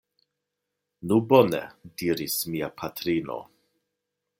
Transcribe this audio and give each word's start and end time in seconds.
Nu 1.11 1.19
bone, 1.33 1.61
diris 2.03 2.41
mia 2.55 2.71
patrino. 2.83 3.41